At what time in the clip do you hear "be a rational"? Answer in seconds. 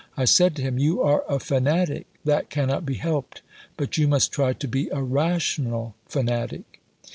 4.67-5.93